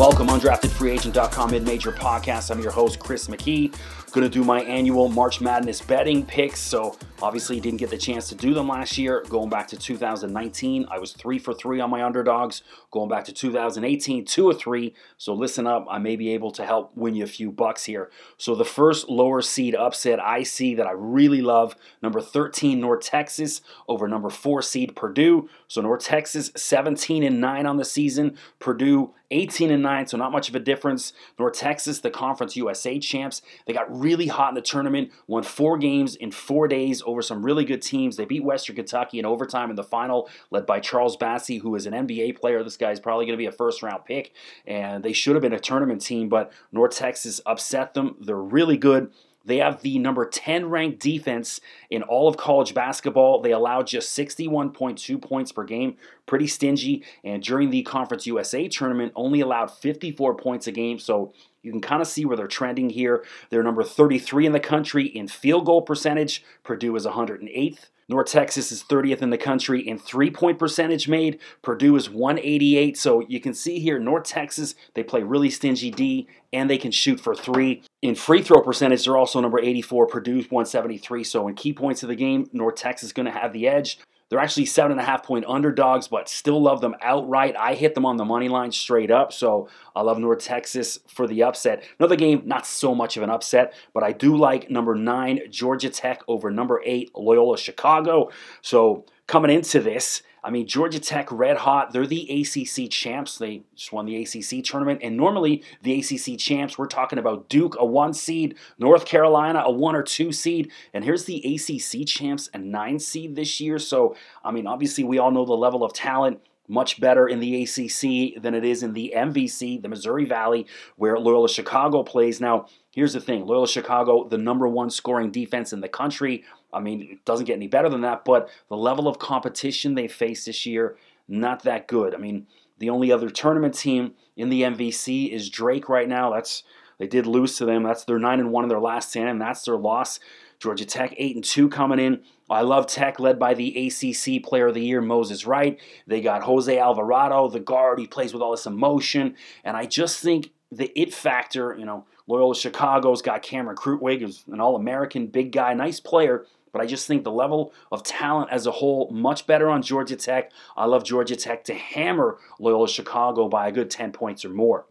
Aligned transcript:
undraftedfreeagent.com 0.00 1.50
mid-major 1.50 1.92
podcast. 1.92 2.50
I'm 2.50 2.62
your 2.62 2.72
host, 2.72 2.98
Chris 2.98 3.28
McKee. 3.28 3.70
Going 4.12 4.24
to 4.24 4.30
do 4.30 4.42
my 4.42 4.62
annual 4.62 5.10
March 5.10 5.42
Madness 5.42 5.82
betting 5.82 6.24
picks. 6.24 6.58
So 6.58 6.96
obviously 7.20 7.60
didn't 7.60 7.80
get 7.80 7.90
the 7.90 7.98
chance 7.98 8.28
to 8.30 8.34
do 8.34 8.54
them 8.54 8.66
last 8.66 8.96
year. 8.96 9.22
Going 9.28 9.50
back 9.50 9.68
to 9.68 9.76
2019, 9.76 10.86
I 10.90 10.98
was 10.98 11.12
three 11.12 11.38
for 11.38 11.52
three 11.52 11.80
on 11.80 11.90
my 11.90 12.02
underdogs. 12.02 12.62
Going 12.90 13.10
back 13.10 13.24
to 13.26 13.32
2018, 13.32 14.24
two 14.24 14.46
or 14.46 14.54
three. 14.54 14.94
So 15.18 15.34
listen 15.34 15.66
up, 15.66 15.86
I 15.90 15.98
may 15.98 16.16
be 16.16 16.30
able 16.30 16.50
to 16.52 16.64
help 16.64 16.96
win 16.96 17.14
you 17.14 17.24
a 17.24 17.28
few 17.28 17.52
bucks 17.52 17.84
here. 17.84 18.10
So 18.38 18.54
the 18.54 18.64
first 18.64 19.10
lower 19.10 19.42
seed 19.42 19.74
upset 19.74 20.18
I 20.18 20.44
see 20.44 20.74
that 20.76 20.86
I 20.86 20.92
really 20.92 21.42
love, 21.42 21.76
number 22.02 22.22
13 22.22 22.80
North 22.80 23.04
Texas 23.04 23.60
over 23.86 24.08
number 24.08 24.30
four 24.30 24.62
seed 24.62 24.96
Purdue. 24.96 25.50
So 25.68 25.82
North 25.82 26.04
Texas 26.04 26.50
17 26.56 27.22
and 27.22 27.40
9 27.40 27.66
on 27.66 27.76
the 27.76 27.84
season. 27.84 28.38
Purdue 28.58 29.12
18 29.30 29.70
and 29.70 29.82
9, 29.82 30.06
so 30.08 30.16
not 30.16 30.32
much 30.32 30.48
of 30.48 30.54
a 30.54 30.60
difference. 30.60 31.12
North 31.38 31.54
Texas, 31.54 32.00
the 32.00 32.10
Conference 32.10 32.56
USA 32.56 32.98
champs, 32.98 33.42
they 33.66 33.72
got 33.72 33.86
really 33.96 34.26
hot 34.26 34.50
in 34.50 34.54
the 34.54 34.60
tournament, 34.60 35.10
won 35.26 35.42
four 35.42 35.78
games 35.78 36.16
in 36.16 36.30
four 36.30 36.68
days 36.68 37.02
over 37.06 37.22
some 37.22 37.44
really 37.44 37.64
good 37.64 37.82
teams. 37.82 38.16
They 38.16 38.24
beat 38.24 38.44
Western 38.44 38.76
Kentucky 38.76 39.18
in 39.18 39.26
overtime 39.26 39.70
in 39.70 39.76
the 39.76 39.84
final, 39.84 40.28
led 40.50 40.66
by 40.66 40.80
Charles 40.80 41.16
Bassey, 41.16 41.60
who 41.60 41.74
is 41.74 41.86
an 41.86 41.92
NBA 41.92 42.40
player. 42.40 42.62
This 42.64 42.76
guy's 42.76 43.00
probably 43.00 43.26
going 43.26 43.36
to 43.36 43.42
be 43.42 43.46
a 43.46 43.52
first 43.52 43.82
round 43.82 44.04
pick, 44.04 44.32
and 44.66 45.04
they 45.04 45.12
should 45.12 45.34
have 45.34 45.42
been 45.42 45.52
a 45.52 45.60
tournament 45.60 46.02
team, 46.02 46.28
but 46.28 46.52
North 46.72 46.96
Texas 46.96 47.40
upset 47.46 47.94
them. 47.94 48.16
They're 48.20 48.36
really 48.36 48.76
good. 48.76 49.12
They 49.44 49.56
have 49.58 49.80
the 49.82 49.98
number 49.98 50.26
10 50.26 50.68
ranked 50.68 51.00
defense 51.00 51.60
in 51.90 52.02
all 52.02 52.28
of 52.28 52.36
college 52.36 52.74
basketball. 52.74 53.40
They 53.40 53.52
allow 53.52 53.82
just 53.82 54.16
61.2 54.16 55.20
points 55.20 55.52
per 55.52 55.64
game, 55.64 55.96
pretty 56.26 56.46
stingy. 56.46 57.04
And 57.24 57.42
during 57.42 57.70
the 57.70 57.82
Conference 57.82 58.26
USA 58.26 58.68
tournament, 58.68 59.12
only 59.16 59.40
allowed 59.40 59.70
54 59.70 60.34
points 60.34 60.66
a 60.66 60.72
game. 60.72 60.98
So 60.98 61.32
you 61.62 61.70
can 61.70 61.80
kind 61.80 62.00
of 62.00 62.08
see 62.08 62.24
where 62.24 62.36
they're 62.36 62.46
trending 62.46 62.90
here. 62.90 63.24
They're 63.50 63.62
number 63.62 63.84
33 63.84 64.46
in 64.46 64.52
the 64.52 64.60
country 64.60 65.06
in 65.06 65.28
field 65.28 65.66
goal 65.66 65.82
percentage. 65.82 66.44
Purdue 66.62 66.96
is 66.96 67.06
108th. 67.06 67.86
North 68.08 68.26
Texas 68.26 68.72
is 68.72 68.82
30th 68.82 69.22
in 69.22 69.30
the 69.30 69.38
country 69.38 69.86
in 69.86 69.96
three 69.96 70.32
point 70.32 70.58
percentage 70.58 71.06
made. 71.06 71.38
Purdue 71.62 71.94
is 71.94 72.10
188. 72.10 72.98
So 72.98 73.20
you 73.28 73.38
can 73.40 73.54
see 73.54 73.78
here, 73.78 74.00
North 74.00 74.24
Texas, 74.24 74.74
they 74.94 75.04
play 75.04 75.22
really 75.22 75.48
stingy 75.48 75.92
D 75.92 76.26
and 76.52 76.68
they 76.68 76.78
can 76.78 76.90
shoot 76.90 77.20
for 77.20 77.36
three. 77.36 77.84
In 78.02 78.16
free 78.16 78.42
throw 78.42 78.62
percentage, 78.62 79.04
they're 79.04 79.16
also 79.16 79.40
number 79.40 79.60
84. 79.60 80.08
Purdue's 80.08 80.50
173. 80.50 81.22
So 81.22 81.46
in 81.46 81.54
key 81.54 81.72
points 81.72 82.02
of 82.02 82.08
the 82.08 82.16
game, 82.16 82.50
North 82.52 82.74
Texas 82.74 83.08
is 83.08 83.12
going 83.12 83.26
to 83.26 83.38
have 83.38 83.52
the 83.52 83.68
edge. 83.68 84.00
They're 84.30 84.38
actually 84.38 84.66
seven 84.66 84.92
and 84.92 85.00
a 85.00 85.04
half 85.04 85.24
point 85.24 85.44
underdogs, 85.46 86.08
but 86.08 86.28
still 86.28 86.62
love 86.62 86.80
them 86.80 86.94
outright. 87.02 87.56
I 87.58 87.74
hit 87.74 87.94
them 87.94 88.06
on 88.06 88.16
the 88.16 88.24
money 88.24 88.48
line 88.48 88.70
straight 88.70 89.10
up, 89.10 89.32
so 89.32 89.68
I 89.94 90.02
love 90.02 90.18
North 90.18 90.38
Texas 90.38 91.00
for 91.08 91.26
the 91.26 91.42
upset. 91.42 91.84
Another 91.98 92.16
game, 92.16 92.42
not 92.44 92.64
so 92.64 92.94
much 92.94 93.16
of 93.16 93.24
an 93.24 93.30
upset, 93.30 93.74
but 93.92 94.04
I 94.04 94.12
do 94.12 94.36
like 94.36 94.70
number 94.70 94.94
nine 94.94 95.40
Georgia 95.50 95.90
Tech 95.90 96.22
over 96.28 96.50
number 96.50 96.80
eight 96.84 97.10
Loyola 97.14 97.58
Chicago. 97.58 98.30
So 98.62 99.04
coming 99.26 99.50
into 99.50 99.80
this, 99.80 100.22
I 100.42 100.50
mean, 100.50 100.66
Georgia 100.66 100.98
Tech, 100.98 101.30
red 101.30 101.58
hot. 101.58 101.92
They're 101.92 102.06
the 102.06 102.40
ACC 102.40 102.90
champs. 102.90 103.38
They 103.38 103.62
just 103.74 103.92
won 103.92 104.06
the 104.06 104.22
ACC 104.22 104.64
tournament. 104.64 105.00
And 105.02 105.16
normally, 105.16 105.62
the 105.82 105.98
ACC 106.00 106.38
champs, 106.38 106.78
we're 106.78 106.86
talking 106.86 107.18
about 107.18 107.48
Duke, 107.48 107.76
a 107.78 107.84
one 107.84 108.12
seed, 108.12 108.56
North 108.78 109.04
Carolina, 109.04 109.62
a 109.64 109.70
one 109.70 109.94
or 109.94 110.02
two 110.02 110.32
seed. 110.32 110.70
And 110.94 111.04
here's 111.04 111.24
the 111.24 111.38
ACC 111.38 112.06
champs, 112.06 112.48
a 112.54 112.58
nine 112.58 112.98
seed 112.98 113.36
this 113.36 113.60
year. 113.60 113.78
So, 113.78 114.16
I 114.44 114.50
mean, 114.50 114.66
obviously, 114.66 115.04
we 115.04 115.18
all 115.18 115.30
know 115.30 115.44
the 115.44 115.52
level 115.52 115.84
of 115.84 115.92
talent 115.92 116.40
much 116.70 117.00
better 117.00 117.28
in 117.28 117.40
the 117.40 117.64
ACC 117.64 118.40
than 118.40 118.54
it 118.54 118.64
is 118.64 118.84
in 118.84 118.92
the 118.92 119.12
MVC, 119.14 119.82
the 119.82 119.88
Missouri 119.88 120.24
Valley, 120.24 120.66
where 120.94 121.18
Loyola 121.18 121.48
Chicago 121.48 122.04
plays. 122.04 122.40
Now, 122.40 122.66
here's 122.92 123.12
the 123.12 123.20
thing 123.20 123.44
Loyola 123.44 123.66
Chicago, 123.66 124.28
the 124.28 124.38
number 124.38 124.68
one 124.68 124.88
scoring 124.88 125.32
defense 125.32 125.72
in 125.72 125.80
the 125.80 125.88
country. 125.88 126.44
I 126.72 126.80
mean, 126.80 127.02
it 127.02 127.24
doesn't 127.24 127.46
get 127.46 127.56
any 127.56 127.68
better 127.68 127.88
than 127.88 128.02
that, 128.02 128.24
but 128.24 128.48
the 128.68 128.76
level 128.76 129.08
of 129.08 129.18
competition 129.18 129.94
they 129.94 130.08
face 130.08 130.44
this 130.44 130.66
year, 130.66 130.96
not 131.28 131.62
that 131.64 131.88
good. 131.88 132.14
I 132.14 132.18
mean, 132.18 132.46
the 132.78 132.90
only 132.90 133.12
other 133.12 133.30
tournament 133.30 133.74
team 133.74 134.14
in 134.36 134.48
the 134.48 134.62
MVC 134.62 135.30
is 135.30 135.50
Drake 135.50 135.88
right 135.88 136.08
now. 136.08 136.32
That's 136.32 136.62
they 136.98 137.06
did 137.06 137.26
lose 137.26 137.56
to 137.56 137.64
them. 137.64 137.82
That's 137.82 138.04
their 138.04 138.18
nine 138.18 138.40
and 138.40 138.52
one 138.52 138.64
in 138.64 138.68
their 138.68 138.80
last 138.80 139.12
ten, 139.12 139.26
and 139.26 139.40
that's 139.40 139.64
their 139.64 139.76
loss. 139.76 140.20
Georgia 140.58 140.84
Tech 140.84 141.14
eight 141.16 141.34
and 141.34 141.44
two 141.44 141.68
coming 141.68 141.98
in. 141.98 142.20
I 142.50 142.62
love 142.62 142.86
Tech, 142.86 143.20
led 143.20 143.38
by 143.38 143.54
the 143.54 143.86
ACC 143.86 144.42
Player 144.42 144.66
of 144.66 144.74
the 144.74 144.84
Year 144.84 145.00
Moses 145.00 145.46
Wright. 145.46 145.78
They 146.06 146.20
got 146.20 146.42
Jose 146.42 146.76
Alvarado, 146.76 147.48
the 147.48 147.60
guard. 147.60 147.98
He 147.98 148.06
plays 148.06 148.34
with 148.34 148.42
all 148.42 148.50
this 148.50 148.66
emotion, 148.66 149.36
and 149.64 149.76
I 149.76 149.86
just 149.86 150.20
think 150.20 150.50
the 150.72 150.90
it 151.00 151.14
factor. 151.14 151.76
You 151.78 151.86
know, 151.86 152.06
Loyola 152.26 152.54
Chicago's 152.54 153.22
got 153.22 153.42
Cameron 153.42 153.76
Krutwig, 153.76 154.20
who's 154.20 154.44
an 154.50 154.60
All-American, 154.60 155.28
big 155.28 155.52
guy, 155.52 155.74
nice 155.74 156.00
player. 156.00 156.44
But 156.72 156.82
I 156.82 156.86
just 156.86 157.06
think 157.06 157.24
the 157.24 157.32
level 157.32 157.72
of 157.90 158.02
talent 158.02 158.50
as 158.50 158.66
a 158.66 158.70
whole 158.70 159.10
much 159.10 159.46
better 159.46 159.68
on 159.68 159.82
Georgia 159.82 160.16
Tech. 160.16 160.52
I 160.76 160.86
love 160.86 161.04
Georgia 161.04 161.36
Tech 161.36 161.64
to 161.64 161.74
hammer 161.74 162.38
Loyola 162.58 162.88
Chicago 162.88 163.48
by 163.48 163.68
a 163.68 163.72
good 163.72 163.90
10 163.90 164.12
points 164.12 164.44
or 164.44 164.50
more. 164.50 164.86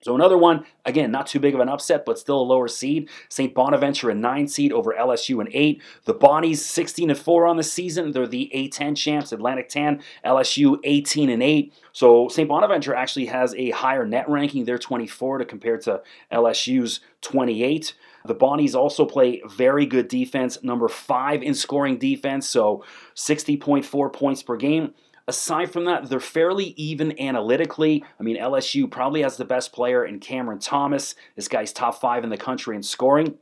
So 0.00 0.14
another 0.14 0.38
one, 0.38 0.64
again, 0.84 1.10
not 1.10 1.26
too 1.26 1.40
big 1.40 1.54
of 1.54 1.60
an 1.60 1.68
upset, 1.68 2.04
but 2.04 2.18
still 2.18 2.40
a 2.40 2.42
lower 2.42 2.68
seed. 2.68 3.08
St. 3.28 3.52
Bonaventure 3.52 4.10
a 4.10 4.14
nine 4.14 4.46
seed 4.46 4.72
over 4.72 4.94
LSU 4.94 5.40
an 5.40 5.48
eight. 5.52 5.82
The 6.04 6.14
Bonnies 6.14 6.58
16 6.58 7.10
and 7.10 7.18
four 7.18 7.46
on 7.46 7.56
the 7.56 7.64
season. 7.64 8.12
They're 8.12 8.26
the 8.28 8.50
A10 8.54 8.96
champs. 8.96 9.32
Atlantic 9.32 9.68
10, 9.68 10.00
LSU 10.24 10.78
18 10.84 11.30
and 11.30 11.42
eight. 11.42 11.74
So 11.92 12.28
St. 12.28 12.48
Bonaventure 12.48 12.94
actually 12.94 13.26
has 13.26 13.54
a 13.56 13.70
higher 13.70 14.06
net 14.06 14.28
ranking. 14.28 14.64
They're 14.64 14.78
24 14.78 15.38
to 15.38 15.44
compare 15.44 15.78
to 15.78 16.02
LSU's 16.32 17.00
28. 17.22 17.94
The 18.24 18.34
Bonnies 18.34 18.74
also 18.74 19.04
play 19.04 19.42
very 19.48 19.86
good 19.86 20.06
defense, 20.06 20.62
number 20.62 20.88
five 20.88 21.42
in 21.42 21.54
scoring 21.54 21.98
defense, 21.98 22.48
so 22.48 22.84
60.4 23.16 24.12
points 24.12 24.42
per 24.42 24.56
game. 24.56 24.94
Aside 25.28 25.70
from 25.70 25.84
that, 25.84 26.08
they're 26.08 26.20
fairly 26.20 26.72
even 26.78 27.20
analytically. 27.20 28.02
I 28.18 28.22
mean, 28.22 28.38
LSU 28.38 28.90
probably 28.90 29.20
has 29.20 29.36
the 29.36 29.44
best 29.44 29.74
player 29.74 30.02
in 30.02 30.20
Cameron 30.20 30.58
Thomas. 30.58 31.14
This 31.36 31.48
guy's 31.48 31.70
top 31.70 32.00
five 32.00 32.24
in 32.24 32.30
the 32.30 32.38
country 32.38 32.74
in 32.74 32.82
scoring. 32.82 33.36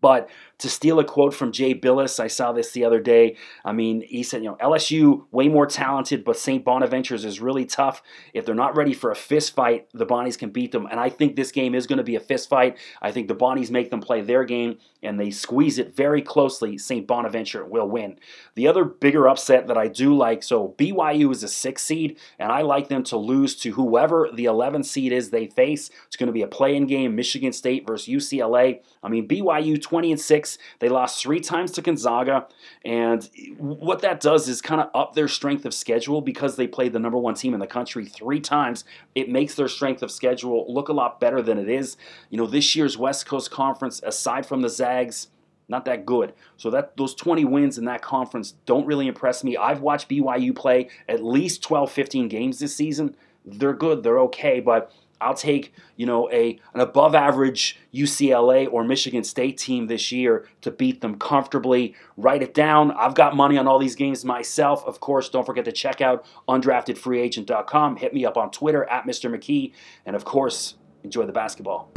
But 0.00 0.30
to 0.58 0.68
steal 0.68 1.00
a 1.00 1.04
quote 1.04 1.34
from 1.34 1.52
Jay 1.52 1.74
Bilas, 1.74 2.20
I 2.20 2.28
saw 2.28 2.52
this 2.52 2.70
the 2.72 2.84
other 2.84 3.00
day. 3.00 3.36
I 3.64 3.72
mean, 3.72 4.02
he 4.02 4.22
said, 4.22 4.42
you 4.42 4.50
know, 4.50 4.56
LSU 4.56 5.24
way 5.30 5.48
more 5.48 5.66
talented, 5.66 6.24
but 6.24 6.36
St. 6.36 6.64
Bonaventure's 6.64 7.24
is 7.24 7.40
really 7.40 7.66
tough. 7.66 8.02
If 8.32 8.46
they're 8.46 8.54
not 8.54 8.76
ready 8.76 8.94
for 8.94 9.10
a 9.10 9.16
fist 9.16 9.54
fight, 9.54 9.88
the 9.92 10.06
Bonnies 10.06 10.38
can 10.38 10.50
beat 10.50 10.72
them. 10.72 10.86
And 10.90 11.00
I 11.00 11.08
think 11.08 11.36
this 11.36 11.52
game 11.52 11.74
is 11.74 11.86
going 11.86 11.98
to 11.98 12.04
be 12.04 12.16
a 12.16 12.20
fist 12.20 12.48
fight. 12.48 12.78
I 13.00 13.10
think 13.10 13.28
the 13.28 13.34
Bonnies 13.34 13.70
make 13.70 13.90
them 13.90 14.00
play 14.00 14.20
their 14.20 14.44
game 14.44 14.78
and 15.02 15.18
they 15.18 15.30
squeeze 15.30 15.78
it 15.78 15.96
very 15.96 16.22
closely. 16.22 16.78
St. 16.78 17.06
Bonaventure 17.06 17.64
will 17.64 17.88
win. 17.88 18.18
The 18.54 18.68
other 18.68 18.84
bigger 18.84 19.28
upset 19.28 19.66
that 19.66 19.76
I 19.76 19.88
do 19.88 20.16
like, 20.16 20.42
so 20.42 20.74
BYU 20.78 21.32
is 21.32 21.42
a 21.42 21.48
six 21.48 21.82
seed, 21.82 22.18
and 22.38 22.52
I 22.52 22.62
like 22.62 22.88
them 22.88 23.02
to 23.04 23.16
lose 23.16 23.56
to 23.56 23.72
whoever 23.72 24.30
the 24.32 24.44
11 24.44 24.84
seed 24.84 25.12
is 25.12 25.30
they 25.30 25.46
face. 25.48 25.90
It's 26.06 26.16
going 26.16 26.28
to 26.28 26.32
be 26.32 26.42
a 26.42 26.46
play-in 26.46 26.86
game, 26.86 27.16
Michigan 27.16 27.52
State 27.52 27.86
versus 27.86 28.08
UCLA. 28.08 28.80
I 29.02 29.08
mean, 29.08 29.26
BYU 29.26 29.81
20 29.82 30.12
and 30.12 30.20
6 30.20 30.58
they 30.78 30.88
lost 30.88 31.22
three 31.22 31.40
times 31.40 31.72
to 31.72 31.82
Gonzaga, 31.82 32.46
and 32.84 33.28
what 33.58 34.00
that 34.00 34.20
does 34.20 34.48
is 34.48 34.62
kind 34.62 34.80
of 34.80 34.90
up 34.94 35.14
their 35.14 35.28
strength 35.28 35.64
of 35.64 35.74
schedule 35.74 36.20
because 36.20 36.56
they 36.56 36.66
played 36.66 36.92
the 36.92 36.98
number 36.98 37.18
one 37.18 37.34
team 37.34 37.54
in 37.54 37.60
the 37.60 37.66
country 37.66 38.06
three 38.06 38.40
times. 38.40 38.84
It 39.14 39.28
makes 39.28 39.54
their 39.54 39.68
strength 39.68 40.02
of 40.02 40.10
schedule 40.10 40.72
look 40.72 40.88
a 40.88 40.92
lot 40.92 41.20
better 41.20 41.42
than 41.42 41.58
it 41.58 41.68
is. 41.68 41.96
You 42.30 42.38
know, 42.38 42.46
this 42.46 42.74
year's 42.74 42.96
West 42.96 43.26
Coast 43.26 43.50
Conference, 43.50 44.00
aside 44.02 44.46
from 44.46 44.62
the 44.62 44.68
Zags, 44.68 45.28
not 45.68 45.84
that 45.86 46.06
good. 46.06 46.34
So 46.56 46.70
that 46.70 46.96
those 46.96 47.14
20 47.14 47.44
wins 47.44 47.78
in 47.78 47.84
that 47.86 48.02
conference 48.02 48.54
don't 48.66 48.86
really 48.86 49.06
impress 49.06 49.42
me. 49.42 49.56
I've 49.56 49.80
watched 49.80 50.08
BYU 50.08 50.54
play 50.54 50.88
at 51.08 51.24
least 51.24 51.62
12, 51.62 51.90
15 51.90 52.28
games 52.28 52.58
this 52.58 52.76
season. 52.76 53.16
They're 53.44 53.72
good, 53.72 54.02
they're 54.02 54.20
okay, 54.20 54.60
but 54.60 54.92
I'll 55.22 55.34
take, 55.34 55.72
you 55.96 56.06
know, 56.06 56.30
a 56.30 56.58
an 56.74 56.80
above 56.80 57.14
average 57.14 57.78
UCLA 57.94 58.70
or 58.70 58.84
Michigan 58.84 59.24
State 59.24 59.56
team 59.58 59.86
this 59.86 60.10
year 60.10 60.46
to 60.62 60.70
beat 60.70 61.00
them 61.00 61.16
comfortably. 61.16 61.94
Write 62.16 62.42
it 62.42 62.54
down. 62.54 62.90
I've 62.92 63.14
got 63.14 63.36
money 63.36 63.56
on 63.56 63.68
all 63.68 63.78
these 63.78 63.94
games 63.94 64.24
myself. 64.24 64.84
Of 64.84 65.00
course, 65.00 65.28
don't 65.28 65.46
forget 65.46 65.64
to 65.66 65.72
check 65.72 66.00
out 66.00 66.24
undraftedfreeagent.com. 66.48 67.96
Hit 67.96 68.12
me 68.12 68.24
up 68.24 68.36
on 68.36 68.50
Twitter 68.50 68.84
at 68.84 69.04
Mr. 69.04 69.32
McKee. 69.32 69.72
And 70.04 70.16
of 70.16 70.24
course, 70.24 70.74
enjoy 71.04 71.26
the 71.26 71.32
basketball. 71.32 71.90